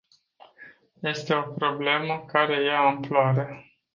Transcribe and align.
Este 1.01 1.33
o 1.33 1.41
problemă 1.41 2.25
care 2.31 2.63
ia 2.63 2.79
amploare. 2.79 3.71